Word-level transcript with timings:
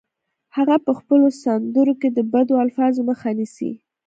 هغه 0.55 0.75
په 0.85 0.91
خپلو 0.99 1.27
سندرو 1.41 1.93
کې 2.01 2.09
د 2.11 2.19
بدو 2.31 2.55
الفاظو 2.63 3.01
مخه 3.09 3.29
نیسي 3.37 3.71